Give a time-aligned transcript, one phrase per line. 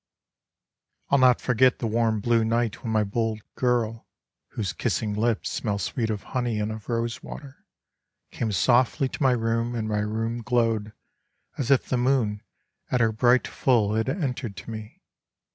[1.11, 4.07] 'LL not forget the warm blue night when my bold girl,
[4.53, 7.67] Whose kissing lips smell sweet of honey and of rose water,
[8.31, 10.93] Came softly to my room, and my room glowed
[11.55, 12.41] As if the moon
[12.89, 15.03] at her bright full had entered to me.